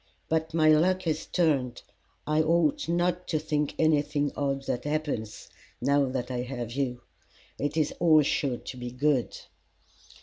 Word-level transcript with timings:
But 0.29 0.51
my 0.55 0.67
luck 0.69 1.03
has 1.03 1.27
turned. 1.27 1.83
I 2.25 2.41
ought 2.41 2.89
not 2.89 3.27
to 3.27 3.37
think 3.37 3.75
anything 3.77 4.31
odd 4.35 4.63
that 4.63 4.85
happens 4.85 5.47
now 5.79 6.05
that 6.09 6.31
I 6.31 6.39
have 6.41 6.71
you. 6.71 7.01
It 7.59 7.77
is 7.77 7.93
all 7.99 8.23
sure 8.23 8.57
to 8.57 8.77
be 8.77 8.89
good." 8.89 9.37